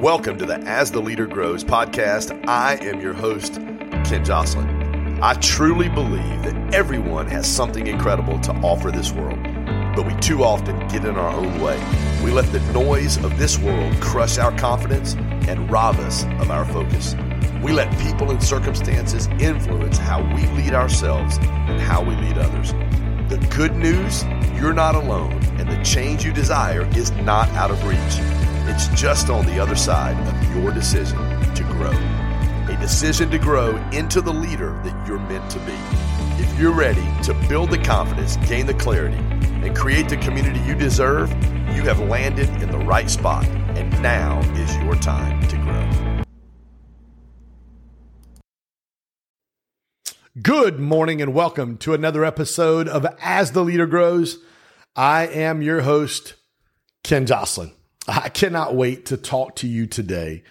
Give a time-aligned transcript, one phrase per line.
[0.00, 2.48] Welcome to the As the Leader Grows podcast.
[2.48, 3.56] I am your host,
[4.02, 5.22] Ken Joslin.
[5.22, 9.38] I truly believe that everyone has something incredible to offer this world,
[9.94, 11.78] but we too often get in our own way.
[12.24, 15.16] We let the noise of this world crush our confidence
[15.46, 17.14] and rob us of our focus.
[17.62, 22.72] We let people and circumstances influence how we lead ourselves and how we lead others.
[23.28, 24.24] The good news,
[24.58, 28.39] you're not alone, and the change you desire is not out of reach.
[28.72, 31.18] It's just on the other side of your decision
[31.56, 31.90] to grow.
[32.72, 35.74] A decision to grow into the leader that you're meant to be.
[36.40, 40.76] If you're ready to build the confidence, gain the clarity, and create the community you
[40.76, 41.30] deserve,
[41.74, 46.22] you have landed in the right spot, and now is your time to grow.
[50.40, 54.38] Good morning and welcome to another episode of As the Leader Grows.
[54.94, 56.34] I am your host,
[57.02, 57.72] Ken Joslin.
[58.08, 60.42] I cannot wait to talk to you today.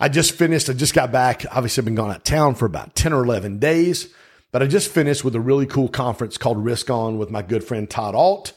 [0.00, 1.44] I just finished, I just got back.
[1.50, 4.12] Obviously, I've been gone out of town for about 10 or 11 days,
[4.50, 7.64] but I just finished with a really cool conference called Risk On with my good
[7.64, 8.52] friend Todd Alt.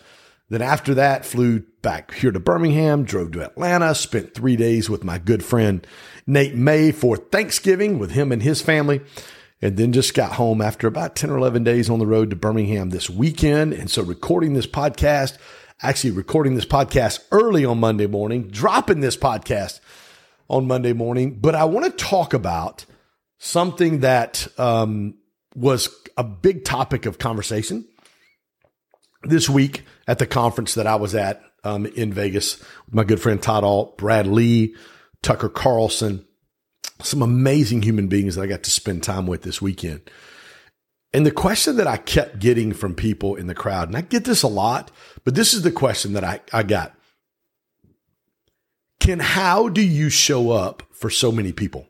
[0.50, 5.04] Then after that, flew back here to Birmingham, drove to Atlanta, spent three days with
[5.04, 5.86] my good friend
[6.26, 9.02] Nate May for Thanksgiving with him and his family,
[9.62, 12.36] and then just got home after about 10 or 11 days on the road to
[12.36, 13.74] Birmingham this weekend.
[13.74, 15.38] And so recording this podcast,
[15.82, 19.80] actually recording this podcast early on Monday morning, dropping this podcast
[20.50, 21.40] on Monday morning.
[21.40, 22.86] But I want to talk about
[23.38, 25.16] something that um,
[25.56, 27.88] was a big topic of conversation
[29.24, 33.42] this week at the conference that I was at um, in Vegas my good friend
[33.42, 34.76] Todd Alt, Brad Lea,
[35.22, 36.26] Tucker Carlson,
[37.02, 40.10] some amazing human beings that I got to spend time with this weekend.
[41.14, 44.26] And the question that I kept getting from people in the crowd, and I get
[44.26, 44.92] this a lot,
[45.24, 46.94] but this is the question that I, I got.
[49.00, 51.88] Ken, how do you show up for so many people?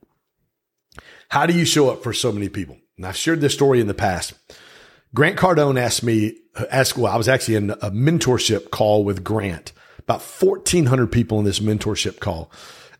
[1.29, 2.77] How do you show up for so many people?
[2.95, 4.33] And I've shared this story in the past.
[5.13, 6.37] Grant Cardone asked me,
[6.71, 11.45] asked, well, I was actually in a mentorship call with Grant, about 1,400 people in
[11.45, 12.51] this mentorship call.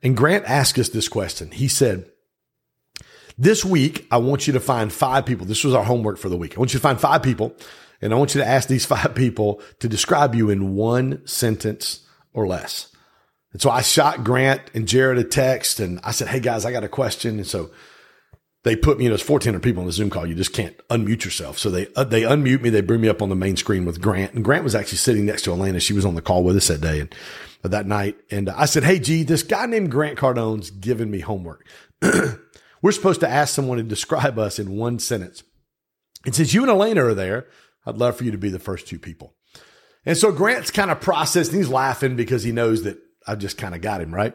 [0.02, 1.52] And Grant asked us this question.
[1.52, 2.10] He said,
[3.38, 5.46] this week, I want you to find five people.
[5.46, 6.56] This was our homework for the week.
[6.56, 7.56] I want you to find five people
[8.02, 12.06] and I want you to ask these five people to describe you in one sentence
[12.34, 12.92] or less.
[13.54, 16.72] And so I shot Grant and Jared a text and I said, Hey guys, I
[16.72, 17.38] got a question.
[17.38, 17.72] And so
[18.64, 20.26] they put me, you know, it's 1400 people on the Zoom call.
[20.26, 21.58] You just can't unmute yourself.
[21.58, 22.70] So they, uh, they unmute me.
[22.70, 25.26] They bring me up on the main screen with Grant and Grant was actually sitting
[25.26, 25.80] next to Elena.
[25.80, 27.16] She was on the call with us that day and
[27.64, 28.18] uh, that night.
[28.30, 31.66] And I said, Hey, G, this guy named Grant Cardone's giving me homework.
[32.82, 35.44] We're supposed to ask someone to describe us in one sentence.
[36.26, 37.48] And since you and Elena are there,
[37.86, 39.34] I'd love for you to be the first two people.
[40.06, 41.56] And so Grant's kind of processing.
[41.56, 44.34] He's laughing because he knows that I've just kind of got him, right?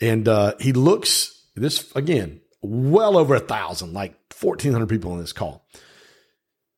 [0.00, 5.32] And uh, he looks, this again, well over a thousand, like 1,400 people on this
[5.32, 5.66] call.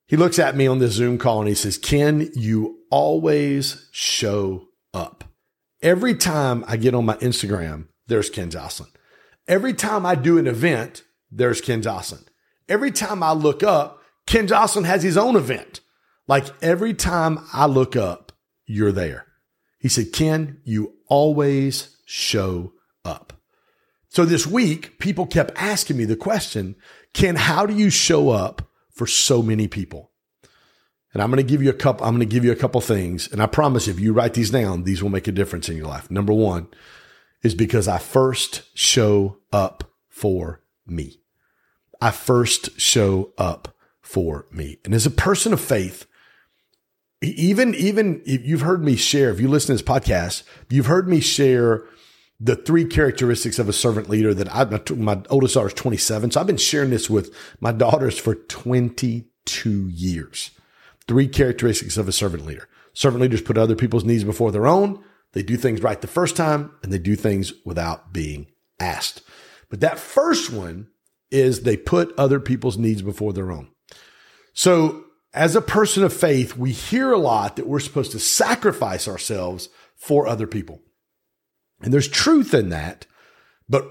[0.07, 4.69] He looks at me on this Zoom call and he says, Ken, you always show
[4.93, 5.25] up.
[5.81, 8.91] Every time I get on my Instagram, there's Ken Joslin.
[9.49, 12.25] Every time I do an event, there's Ken Joslin.
[12.69, 15.81] Every time I look up, Ken Joslin has his own event.
[16.29, 18.33] Like every time I look up,
[18.67, 19.27] you're there.
[19.79, 22.73] He said, Ken, you always show
[23.05, 23.33] up.
[24.09, 26.77] So this week, people kept asking me the question,
[27.13, 30.11] Ken, how do you show up for so many people?
[31.13, 32.81] And I'm going to give you a couple, I'm going to give you a couple
[32.81, 33.31] things.
[33.31, 35.89] And I promise if you write these down, these will make a difference in your
[35.89, 36.11] life.
[36.11, 36.69] Number one
[37.43, 41.21] is because I first show up for me.
[42.01, 44.79] I first show up for me.
[44.85, 46.07] And as a person of faith,
[47.23, 51.09] even, even if you've heard me share, if you listen to this podcast, you've heard
[51.09, 51.85] me share
[52.41, 54.65] the three characteristics of a servant leader that I,
[54.95, 56.33] my oldest is 27.
[56.33, 60.51] So I've been sharing this with my daughters for 22 years.
[61.07, 62.69] Three characteristics of a servant leader.
[62.95, 65.03] Servant leaders put other people's needs before their own.
[65.33, 68.49] They do things right the first time and they do things without being
[68.79, 69.23] asked.
[69.71, 70.89] But that first one
[71.31, 73.71] is they put other people's needs before their own.
[74.53, 79.09] So as a person of faith, we hear a lot that we're supposed to sacrifice
[79.09, 80.83] ourselves for other people.
[81.81, 83.07] And there's truth in that.
[83.69, 83.91] But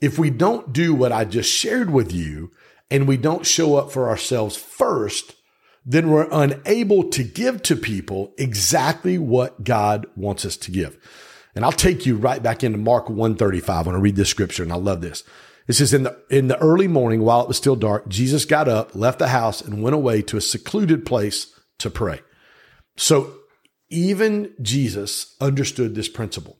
[0.00, 2.50] if we don't do what I just shared with you
[2.90, 5.34] and we don't show up for ourselves first,
[5.84, 10.98] then we're unable to give to people exactly what God wants us to give.
[11.54, 13.68] And I'll take you right back into Mark 135.
[13.68, 15.24] I want to read this scripture and I love this.
[15.68, 18.68] It says in the, in the early morning while it was still dark, Jesus got
[18.68, 22.20] up, left the house and went away to a secluded place to pray.
[22.96, 23.34] So
[23.90, 26.58] even Jesus understood this principle.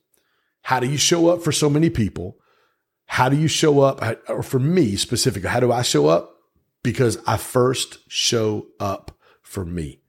[0.62, 2.36] How do you show up for so many people?
[3.06, 4.02] How do you show up?
[4.28, 6.36] Or for me specifically, how do I show up?
[6.82, 9.11] Because I first show up
[9.52, 10.00] for me.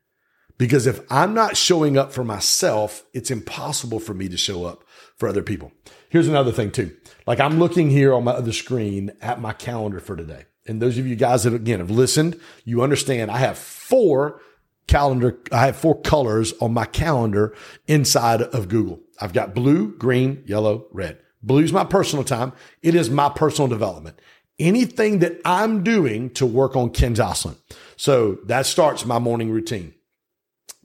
[0.57, 4.86] Because if I'm not showing up for myself, it's impossible for me to show up
[5.18, 5.72] for other people.
[6.10, 6.95] Here's another thing too.
[7.28, 10.45] Like I'm looking here on my other screen at my calendar for today.
[10.66, 14.40] And those of you guys that again have listened, you understand I have four
[14.88, 15.40] calendar.
[15.51, 17.54] I have four colors on my calendar
[17.88, 19.01] inside of Google.
[19.19, 21.19] I've got blue, green, yellow, red.
[21.42, 22.54] Blue's my personal time.
[22.81, 24.19] It is my personal development.
[24.59, 27.55] Anything that I'm doing to work on Ken Joslin.
[27.95, 29.94] So that starts my morning routine.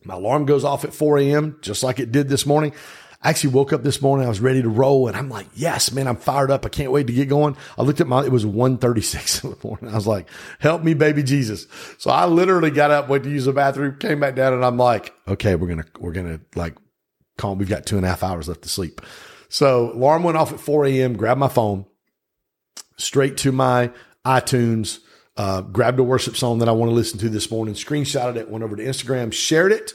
[0.04, 2.72] My alarm goes off at 4 a.m., just like it did this morning.
[3.20, 4.26] I actually woke up this morning.
[4.26, 6.64] I was ready to roll and I'm like, yes, man, I'm fired up.
[6.64, 7.56] I can't wait to get going.
[7.76, 9.90] I looked at my, it was 136 in the morning.
[9.90, 10.28] I was like,
[10.60, 11.66] help me, baby Jesus.
[11.98, 14.76] So I literally got up, went to use the bathroom, came back down and I'm
[14.76, 16.76] like, okay, we're going to, we're going to like
[17.36, 17.58] calm.
[17.58, 19.00] We've got two and a half hours left to sleep.
[19.48, 21.86] So alarm went off at 4 a.m., grabbed my phone
[22.98, 23.90] straight to my
[24.24, 24.98] iTunes,
[25.36, 28.50] uh, grabbed a worship song that I want to listen to this morning, screenshotted it,
[28.50, 29.92] went over to Instagram, shared it,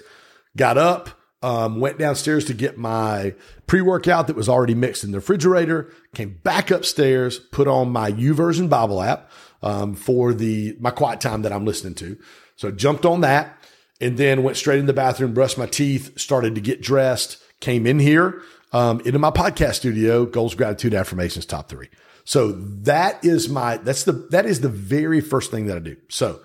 [0.55, 1.09] got up,
[1.43, 3.35] um, went downstairs to get my
[3.67, 8.11] pre workout that was already mixed in the refrigerator, came back upstairs, put on my
[8.11, 9.29] YouVersion Bible app
[9.61, 12.17] um, for the my quiet time that I'm listening to.
[12.55, 13.57] So jumped on that
[13.99, 17.85] and then went straight in the bathroom, brushed my teeth, started to get dressed, came
[17.85, 18.41] in here
[18.71, 21.89] um, into my podcast studio, goals, gratitude, affirmations, top three.
[22.25, 25.97] So that is my that's the that is the very first thing that I do.
[26.09, 26.41] So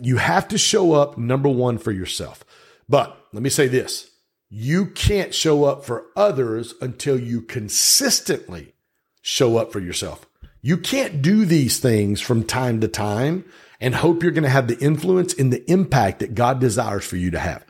[0.00, 2.44] you have to show up number one for yourself.
[2.88, 4.10] But let me say this
[4.48, 8.74] you can't show up for others until you consistently
[9.22, 10.26] show up for yourself.
[10.60, 13.44] You can't do these things from time to time
[13.80, 17.16] and hope you're going to have the influence and the impact that God desires for
[17.16, 17.64] you to have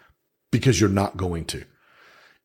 [0.50, 1.64] because you're not going to.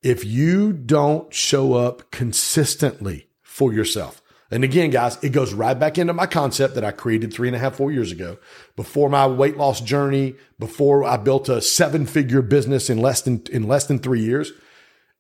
[0.01, 5.98] If you don't show up consistently for yourself, and again, guys, it goes right back
[5.98, 8.38] into my concept that I created three and a half, four years ago.
[8.76, 13.44] Before my weight loss journey, before I built a seven figure business in less than,
[13.52, 14.52] in less than three years.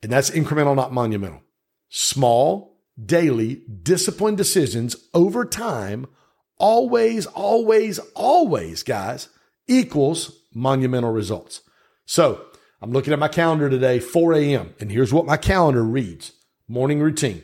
[0.01, 1.41] And that's incremental, not monumental.
[1.89, 6.07] Small, daily, disciplined decisions over time,
[6.57, 9.27] always, always, always, guys,
[9.67, 11.61] equals monumental results.
[12.05, 12.45] So
[12.81, 14.73] I'm looking at my calendar today, 4 a.m.
[14.79, 16.31] And here's what my calendar reads.
[16.69, 17.43] Morning routine,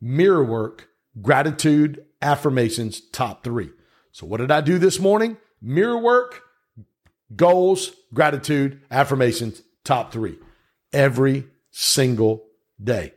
[0.00, 0.88] mirror work,
[1.20, 3.70] gratitude, affirmations, top three.
[4.12, 5.36] So what did I do this morning?
[5.60, 6.42] Mirror work,
[7.34, 10.38] goals, gratitude, affirmations, top three.
[10.92, 12.44] Every single
[12.82, 13.14] day.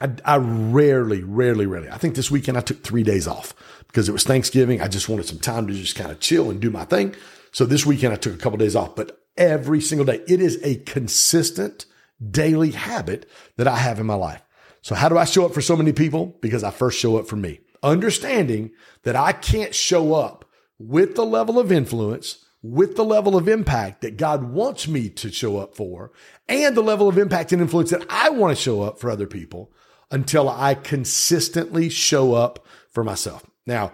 [0.00, 1.90] I, I, rarely, rarely, rarely.
[1.90, 3.54] I think this weekend I took three days off
[3.86, 4.80] because it was Thanksgiving.
[4.80, 7.14] I just wanted some time to just kind of chill and do my thing.
[7.52, 10.40] So this weekend I took a couple of days off, but every single day, it
[10.40, 11.86] is a consistent
[12.30, 14.42] daily habit that I have in my life.
[14.82, 16.36] So how do I show up for so many people?
[16.40, 18.72] Because I first show up for me, understanding
[19.04, 20.44] that I can't show up
[20.78, 25.30] with the level of influence, with the level of impact that God wants me to
[25.30, 26.12] show up for,
[26.48, 29.26] and the level of impact and influence that I want to show up for other
[29.26, 29.72] people
[30.10, 33.44] until I consistently show up for myself.
[33.66, 33.92] Now,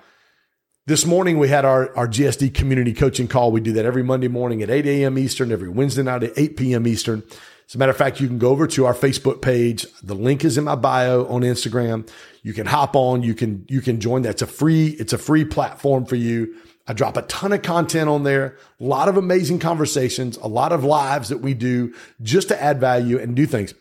[0.86, 3.52] this morning we had our, our GSD community coaching call.
[3.52, 5.18] We do that every Monday morning at 8 a.m.
[5.18, 6.86] Eastern, every Wednesday night at 8 p.m.
[6.86, 7.22] Eastern.
[7.68, 9.86] As a matter of fact, you can go over to our Facebook page.
[10.02, 12.08] The link is in my bio on Instagram.
[12.42, 13.22] You can hop on.
[13.22, 14.22] You can, you can join.
[14.22, 16.54] That's a free, it's a free platform for you.
[16.86, 20.72] I drop a ton of content on there, a lot of amazing conversations, a lot
[20.72, 21.92] of lives that we do
[22.22, 23.74] just to add value and do things.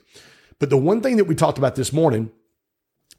[0.60, 2.32] But the one thing that we talked about this morning,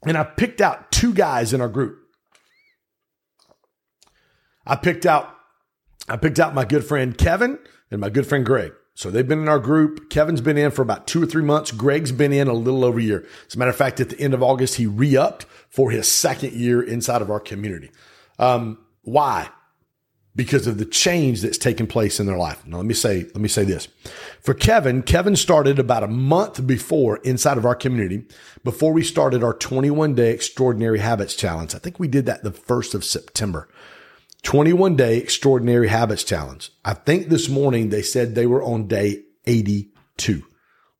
[0.05, 1.97] and I picked out two guys in our group.
[4.67, 5.35] I picked out,
[6.07, 7.57] I picked out my good friend Kevin
[7.89, 8.73] and my good friend Greg.
[8.99, 10.09] So they've been in our group.
[10.09, 11.71] Kevin's been in for about two or three months.
[11.71, 13.25] Greg's been in a little over a year.
[13.47, 16.51] As a matter of fact, at the end of August, he re-upped for his second
[16.51, 17.91] year inside of our community.
[18.39, 19.51] Um, why?
[20.35, 22.67] Because of the change that's taken place in their life.
[22.67, 23.87] Now, let me say, let me say this.
[24.41, 28.25] For Kevin, Kevin started about a month before inside of our community,
[28.65, 31.73] before we started our 21 day extraordinary habits challenge.
[31.73, 33.69] I think we did that the first of September.
[34.43, 36.71] 21 day extraordinary habits challenge.
[36.85, 40.43] I think this morning they said they were on day 82.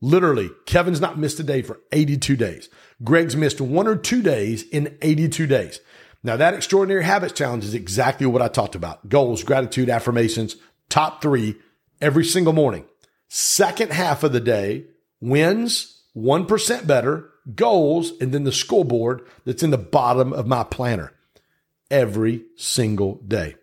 [0.02, 2.70] Literally, Kevin's not missed a day for 82 days.
[3.04, 5.80] Greg's missed one or two days in 82 days.
[6.24, 9.08] Now that extraordinary habits challenge is exactly what I talked about.
[9.08, 10.58] Goals, gratitude, affirmations,
[10.90, 11.56] top three
[12.02, 12.86] every single morning.
[13.30, 14.86] Second half of the day,
[15.22, 21.14] wins, 1% better, goals, and then the scoreboard that's in the bottom of my planner
[21.90, 23.56] every single day.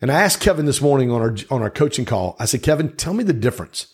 [0.00, 2.94] And I asked Kevin this morning on our, on our coaching call, I said, Kevin,
[2.96, 3.88] tell me the difference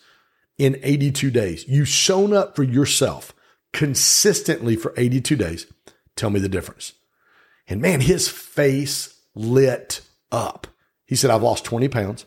[0.57, 1.67] in 82 days.
[1.67, 3.33] You've shown up for yourself
[3.71, 5.67] consistently for 82 days.
[6.15, 6.93] Tell me the difference.
[7.67, 10.67] And man, his face lit up.
[11.05, 12.25] He said, I've lost 20 pounds.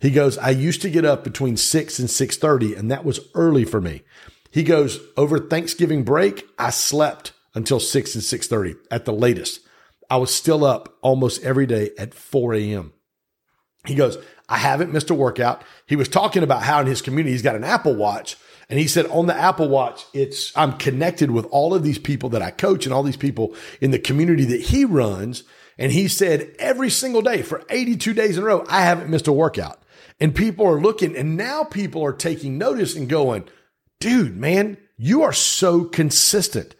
[0.00, 3.64] He goes, I used to get up between 6 and 6:30 and that was early
[3.64, 4.02] for me.
[4.50, 9.60] He goes, over Thanksgiving break, I slept until 6 and 6:30 at the latest.
[10.10, 12.92] I was still up almost every day at 4 a.m.
[13.86, 15.62] He goes, I haven't missed a workout.
[15.86, 18.36] He was talking about how in his community he's got an Apple Watch.
[18.68, 22.28] And he said on the Apple Watch, it's, I'm connected with all of these people
[22.30, 25.44] that I coach and all these people in the community that he runs.
[25.78, 29.28] And he said every single day for 82 days in a row, I haven't missed
[29.28, 29.82] a workout.
[30.18, 33.44] And people are looking and now people are taking notice and going,
[34.00, 36.74] dude, man, you are so consistent.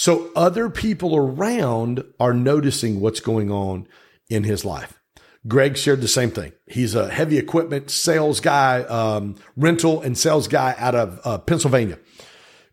[0.00, 3.86] So other people around are noticing what's going on
[4.30, 4.98] in his life.
[5.46, 6.54] Greg shared the same thing.
[6.66, 11.98] He's a heavy equipment sales guy, um, rental and sales guy out of uh, Pennsylvania.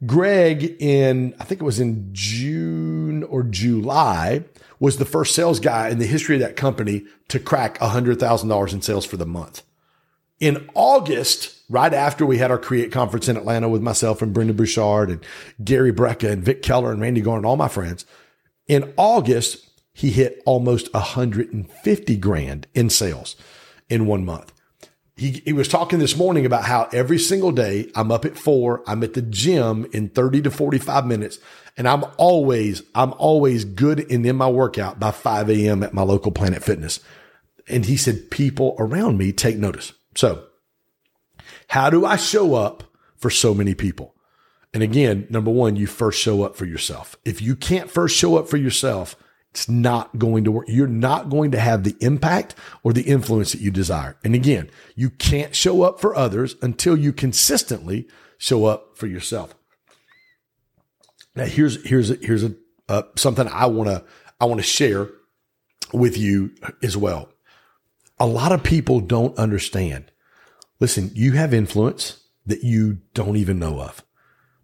[0.06, 4.46] Greg, in I think it was in June or July,
[4.80, 8.82] was the first sales guy in the history of that company to crack $100,000 in
[8.82, 9.64] sales for the month.
[10.40, 14.56] In August, right after we had our Create conference in Atlanta with myself and Brendon
[14.56, 15.26] Burchard and
[15.64, 18.06] Gary Brecka and Vic Keller and Randy Garn and all my friends,
[18.68, 23.36] in August, he hit almost 150 grand in sales
[23.90, 24.54] in one month.
[25.16, 28.84] He, he was talking this morning about how every single day I'm up at four,
[28.86, 31.40] I'm at the gym in 30 to 45 minutes,
[31.76, 35.82] and I'm always, I'm always good and in my workout by 5 a.m.
[35.82, 37.00] at my local Planet Fitness.
[37.68, 39.94] And he said, people around me take notice.
[40.14, 40.47] So
[41.68, 42.84] how do I show up
[43.16, 44.16] for so many people?
[44.74, 47.16] And again, number one, you first show up for yourself.
[47.26, 49.16] If you can't first show up for yourself,
[49.52, 50.66] it's not going to work.
[50.68, 54.18] You're not going to have the impact or the influence that you desire.
[54.24, 58.08] And again, you can't show up for others until you consistently
[58.38, 59.56] show up for yourself.
[61.36, 62.56] Now, here's here's here's a
[62.90, 64.04] uh, something I want to
[64.40, 65.10] I want to share
[65.94, 67.30] with you as well.
[68.20, 70.12] A lot of people don't understand.
[70.80, 74.04] Listen, you have influence that you don't even know of.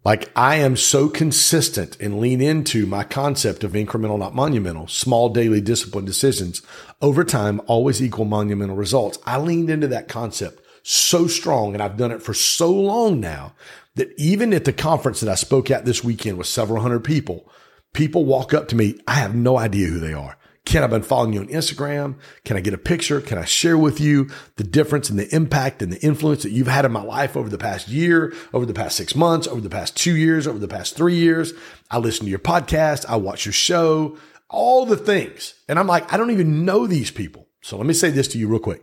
[0.04, 5.30] Like I am so consistent and lean into my concept of incremental, not monumental, small
[5.30, 6.60] daily discipline decisions
[7.00, 9.18] over time always equal monumental results.
[9.24, 13.54] I leaned into that concept so strong and I've done it for so long now
[13.94, 17.50] that even at the conference that I spoke at this weekend with several hundred people,
[17.94, 19.00] people walk up to me.
[19.08, 20.36] I have no idea who they are.
[20.64, 22.16] Ken, I've been following you on Instagram.
[22.44, 23.20] Can I get a picture?
[23.20, 26.68] Can I share with you the difference and the impact and the influence that you've
[26.68, 29.68] had in my life over the past year, over the past six months, over the
[29.68, 31.52] past two years, over the past three years?
[31.90, 33.04] I listen to your podcast.
[33.06, 34.16] I watch your show,
[34.48, 35.52] all the things.
[35.68, 37.46] And I'm like, I don't even know these people.
[37.60, 38.82] So let me say this to you real quick.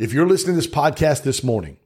[0.00, 1.78] If you're listening to this podcast this morning,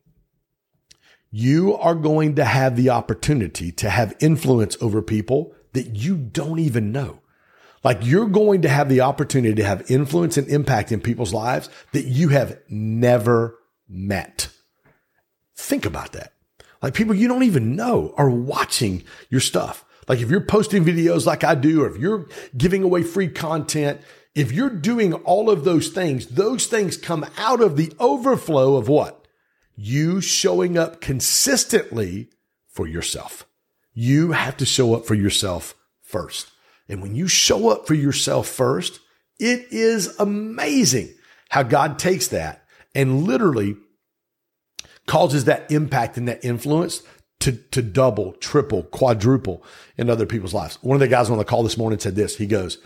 [1.30, 6.58] you are going to have the opportunity to have influence over people that you don't
[6.58, 7.20] even know.
[7.82, 11.68] Like you're going to have the opportunity to have influence and impact in people's lives
[11.92, 13.58] that you have never
[13.88, 14.48] met.
[15.56, 16.32] Think about that.
[16.82, 19.84] Like people you don't even know are watching your stuff.
[20.08, 24.00] Like if you're posting videos like I do, or if you're giving away free content,
[24.34, 28.88] if you're doing all of those things, those things come out of the overflow of
[28.88, 29.26] what?
[29.76, 32.30] You showing up consistently
[32.68, 33.46] for yourself.
[33.92, 36.50] You have to show up for yourself first.
[36.90, 39.00] And when you show up for yourself first,
[39.38, 41.08] it is amazing
[41.48, 43.76] how God takes that and literally
[45.06, 47.02] causes that impact and that influence
[47.40, 49.64] to, to double, triple, quadruple
[49.96, 50.78] in other people's lives.
[50.82, 52.36] One of the guys on the call this morning said this.
[52.36, 52.78] He goes,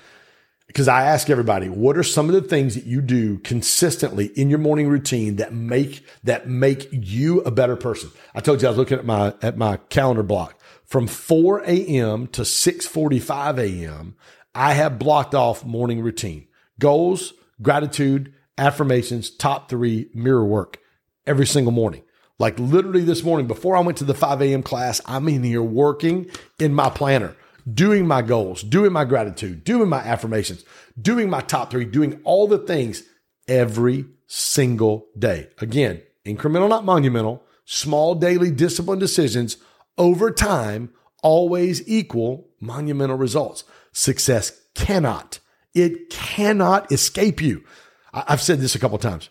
[0.66, 4.48] because I ask everybody, what are some of the things that you do consistently in
[4.50, 8.10] your morning routine that make, that make you a better person?
[8.34, 12.26] I told you I was looking at my, at my calendar block from 4 a.m.
[12.28, 14.16] to 6:45 a.m.
[14.54, 16.46] I have blocked off morning routine.
[16.78, 20.78] Goals, gratitude, affirmations, top 3 mirror work
[21.26, 22.02] every single morning.
[22.38, 24.62] Like literally this morning before I went to the 5 a.m.
[24.62, 27.36] class, I'm in here working in my planner,
[27.72, 30.64] doing my goals, doing my gratitude, doing my affirmations,
[31.00, 33.04] doing my top 3, doing all the things
[33.48, 35.48] every single day.
[35.58, 39.56] Again, incremental not monumental, small daily discipline decisions
[39.96, 40.90] over time
[41.22, 43.64] always equal monumental results.
[43.92, 45.38] Success cannot,
[45.74, 47.64] it cannot escape you.
[48.12, 49.30] I've said this a couple times.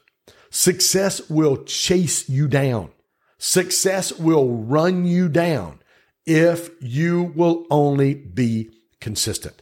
[0.49, 2.89] Success will chase you down.
[3.37, 5.79] Success will run you down
[6.25, 9.61] if you will only be consistent.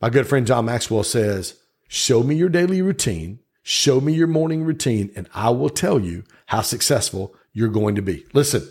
[0.00, 4.64] My good friend John Maxwell says, show me your daily routine, show me your morning
[4.64, 8.24] routine, and I will tell you how successful you're going to be.
[8.32, 8.68] Listen,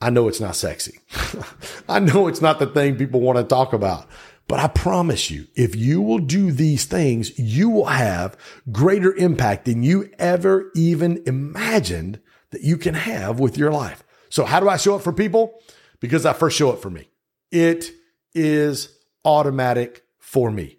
[0.00, 1.00] I know it's not sexy.
[1.88, 4.06] I know it's not the thing people want to talk about.
[4.48, 8.36] But I promise you, if you will do these things, you will have
[8.72, 12.18] greater impact than you ever even imagined
[12.50, 14.02] that you can have with your life.
[14.28, 15.60] So how do I show up for people?
[16.00, 17.08] Because I first show up for me.
[17.50, 17.92] It
[18.34, 20.78] is automatic for me.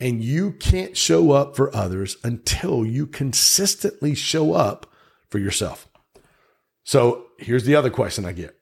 [0.00, 4.86] And you can't show up for others until you consistently show up
[5.28, 5.88] for yourself.
[6.84, 8.54] So here's the other question I get.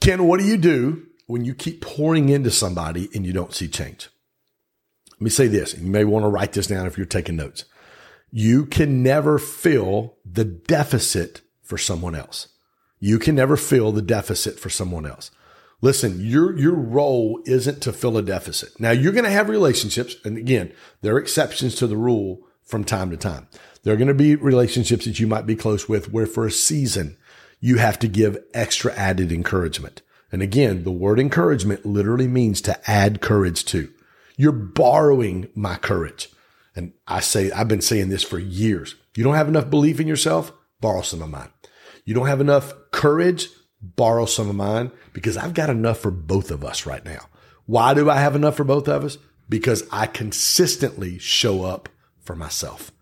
[0.00, 3.68] Ken, what do you do when you keep pouring into somebody and you don't see
[3.68, 4.08] change?
[5.12, 7.36] Let me say this, and you may want to write this down if you're taking
[7.36, 7.64] notes.
[8.30, 12.48] You can never fill the deficit for someone else.
[13.00, 15.30] You can never fill the deficit for someone else.
[15.80, 18.78] Listen, your your role isn't to fill a deficit.
[18.80, 20.72] Now you're going to have relationships, and again,
[21.02, 23.48] there are exceptions to the rule from time to time.
[23.82, 26.50] There are going to be relationships that you might be close with where for a
[26.50, 27.18] season
[27.60, 30.00] you have to give extra added encouragement.
[30.32, 33.92] And again, the word encouragement literally means to add courage to.
[34.36, 36.28] You're borrowing my courage.
[36.74, 38.96] And I say, I've been saying this for years.
[39.14, 41.50] You don't have enough belief in yourself, borrow some of mine.
[42.04, 43.48] You don't have enough courage,
[43.80, 47.28] borrow some of mine because I've got enough for both of us right now.
[47.66, 49.18] Why do I have enough for both of us?
[49.48, 51.88] Because I consistently show up
[52.20, 52.92] for myself.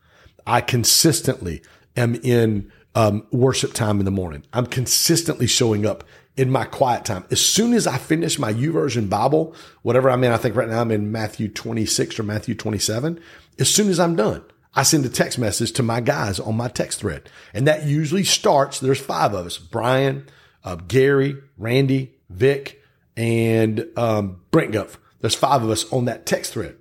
[0.46, 1.62] I consistently
[1.96, 4.44] am in um, worship time in the morning.
[4.52, 6.04] I'm consistently showing up
[6.36, 7.24] in my quiet time.
[7.30, 10.80] As soon as I finish my YouVersion Bible, whatever I'm in, I think right now
[10.80, 13.20] I'm in Matthew 26 or Matthew 27.
[13.58, 14.44] As soon as I'm done,
[14.74, 17.28] I send a text message to my guys on my text thread.
[17.52, 20.26] And that usually starts, there's five of us, Brian,
[20.64, 22.82] uh, Gary, Randy, Vic,
[23.16, 24.98] and um, Brent Guff.
[25.20, 26.76] There's five of us on that text thread.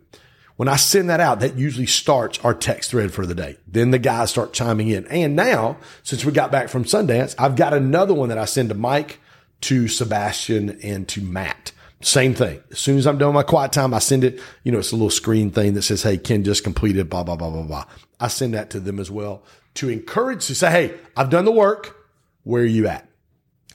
[0.55, 3.57] When I send that out, that usually starts our text thread for the day.
[3.67, 5.07] Then the guys start chiming in.
[5.07, 8.69] And now, since we got back from Sundance, I've got another one that I send
[8.69, 9.19] to Mike,
[9.61, 11.71] to Sebastian, and to Matt.
[12.01, 12.61] Same thing.
[12.71, 14.39] As soon as I'm done my quiet time, I send it.
[14.63, 17.35] You know, it's a little screen thing that says, Hey, Ken just completed, blah, blah,
[17.35, 17.85] blah, blah, blah.
[18.19, 19.43] I send that to them as well
[19.75, 21.97] to encourage to say, Hey, I've done the work.
[22.43, 23.07] Where are you at?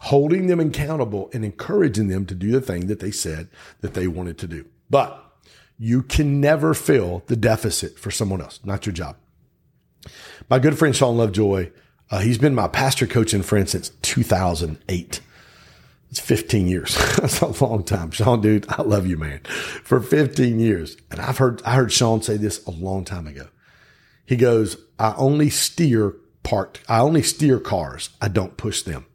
[0.00, 3.48] Holding them accountable and encouraging them to do the thing that they said
[3.81, 4.66] that they wanted to do.
[4.90, 5.22] But
[5.79, 9.16] you can never fill the deficit for someone else, not your job.
[10.48, 11.70] My good friend Sean Lovejoy,
[12.11, 15.20] uh, he's been my pastor coaching friend since 2008.
[16.11, 16.97] It's 15 years.
[17.16, 18.11] That's a long time.
[18.11, 19.40] Sean, dude, I love you, man.
[19.40, 20.97] For 15 years.
[21.11, 23.49] And I've heard, I heard Sean say this a long time ago.
[24.25, 28.11] He goes, I only steer parked, I only steer cars.
[28.21, 29.07] I don't push them.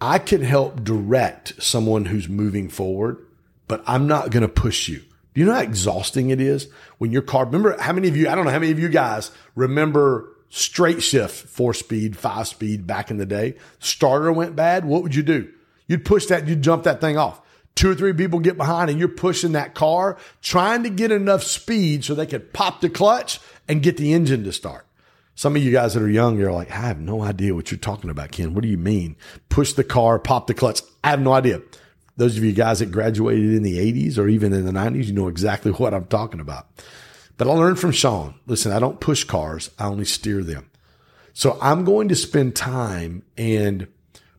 [0.00, 3.24] I can help direct someone who's moving forward,
[3.68, 4.98] but I'm not going to push you.
[5.34, 6.68] Do you know how exhausting it is
[6.98, 8.88] when your car, remember how many of you, I don't know how many of you
[8.88, 13.54] guys remember straight shift, four speed, five speed back in the day.
[13.78, 14.84] Starter went bad.
[14.84, 15.50] What would you do?
[15.92, 17.42] You'd push that, you'd jump that thing off.
[17.74, 21.44] Two or three people get behind and you're pushing that car, trying to get enough
[21.44, 24.86] speed so they could pop the clutch and get the engine to start.
[25.34, 27.76] Some of you guys that are young, you're like, I have no idea what you're
[27.76, 28.54] talking about, Ken.
[28.54, 29.16] What do you mean?
[29.50, 30.80] Push the car, pop the clutch.
[31.04, 31.60] I have no idea.
[32.16, 35.12] Those of you guys that graduated in the 80s or even in the 90s, you
[35.12, 36.68] know exactly what I'm talking about.
[37.36, 40.70] But I learned from Sean listen, I don't push cars, I only steer them.
[41.34, 43.88] So I'm going to spend time and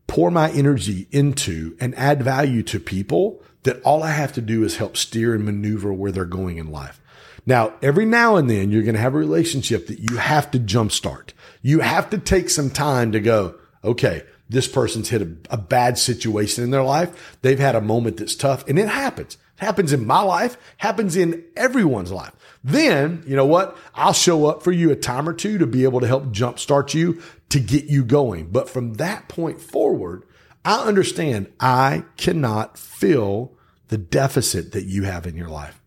[0.07, 4.63] pour my energy into and add value to people that all I have to do
[4.63, 7.01] is help steer and maneuver where they're going in life.
[7.45, 10.59] Now, every now and then you're going to have a relationship that you have to
[10.59, 11.31] jumpstart.
[11.61, 15.97] You have to take some time to go, okay, this person's hit a, a, bad
[15.97, 17.37] situation in their life.
[17.41, 19.37] They've had a moment that's tough and it happens.
[19.57, 22.33] It happens in my life, happens in everyone's life.
[22.63, 23.77] Then, you know what?
[23.95, 26.93] I'll show up for you a time or two to be able to help jumpstart
[26.93, 27.21] you
[27.53, 28.47] to get you going.
[28.47, 30.25] But from that point forward,
[30.65, 33.53] I understand I cannot fill
[33.89, 35.79] the deficit that you have in your life.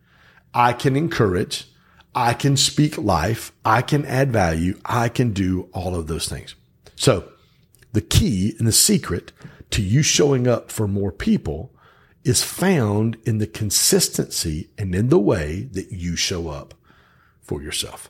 [0.54, 1.68] I can encourage.
[2.14, 3.50] I can speak life.
[3.64, 4.78] I can add value.
[4.84, 6.54] I can do all of those things.
[6.94, 7.32] So
[7.92, 9.32] the key and the secret
[9.70, 11.74] to you showing up for more people
[12.22, 16.74] is found in the consistency and in the way that you show up
[17.42, 18.08] for yourself.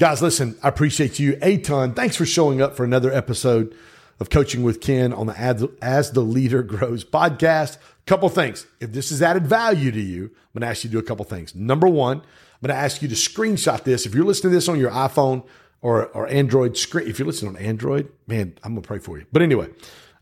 [0.00, 1.92] Guys, listen, I appreciate you a ton.
[1.92, 3.76] Thanks for showing up for another episode
[4.18, 7.76] of Coaching with Ken on the As the Leader Grows podcast.
[8.06, 8.66] Couple things.
[8.80, 11.02] If this has added value to you, I'm going to ask you to do a
[11.02, 11.54] couple things.
[11.54, 14.06] Number one, I'm going to ask you to screenshot this.
[14.06, 15.44] If you're listening to this on your iPhone,
[15.82, 17.06] or, or Android screen.
[17.06, 19.26] If you're listening on Android, man, I'm going to pray for you.
[19.32, 19.68] But anyway,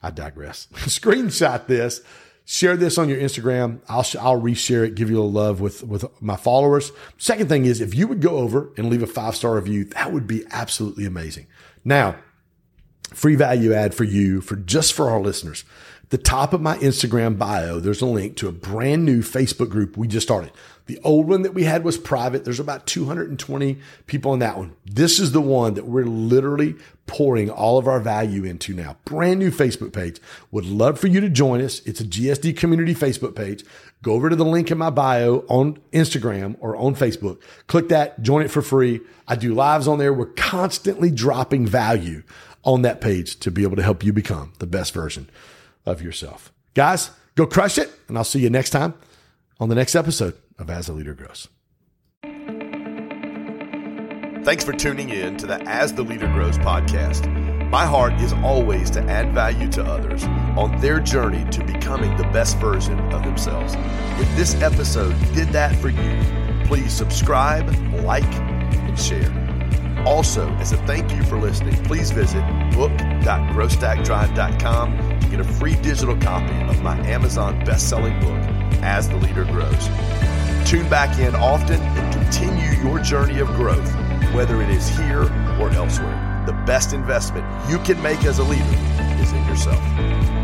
[0.02, 0.66] I digress.
[0.72, 2.00] Screenshot this,
[2.48, 3.78] share this on your Instagram.
[3.90, 6.92] I'll, I'll reshare it, give you a love with, with my followers.
[7.18, 10.12] Second thing is if you would go over and leave a five star review, that
[10.12, 11.46] would be absolutely amazing.
[11.84, 12.16] Now,
[13.08, 15.64] free value add for you, for just for our listeners.
[16.04, 19.68] At the top of my Instagram bio, there's a link to a brand new Facebook
[19.68, 20.52] group we just started.
[20.86, 22.46] The old one that we had was private.
[22.46, 24.74] There's about 220 people in that one.
[24.86, 28.96] This is the one that we're literally pouring all of our value into now.
[29.04, 30.18] Brand new Facebook page.
[30.50, 31.80] Would love for you to join us.
[31.80, 33.66] It's a GSD community Facebook page.
[34.02, 37.42] Go over to the link in my bio on Instagram or on Facebook.
[37.66, 39.00] Click that, join it for free.
[39.26, 40.14] I do lives on there.
[40.14, 42.22] We're constantly dropping value
[42.68, 45.30] on that page to be able to help you become the best version
[45.86, 46.52] of yourself.
[46.74, 47.90] Guys, go crush it.
[48.08, 48.92] And I'll see you next time
[49.58, 51.48] on the next episode of As a Leader Grows.
[54.44, 57.26] Thanks for tuning in to the As the Leader Grows podcast.
[57.70, 62.24] My heart is always to add value to others on their journey to becoming the
[62.24, 63.74] best version of themselves.
[64.20, 67.68] If this episode did that for you, please subscribe,
[68.04, 69.47] like, and share.
[70.08, 72.40] Also, as a thank you for listening, please visit
[72.72, 78.42] book.growstackdrive.com to get a free digital copy of my Amazon best-selling book,
[78.82, 79.88] As the Leader Grows.
[80.66, 83.94] Tune back in often and continue your journey of growth,
[84.32, 85.24] whether it is here
[85.60, 86.42] or elsewhere.
[86.46, 88.64] The best investment you can make as a leader
[89.20, 90.37] is in yourself.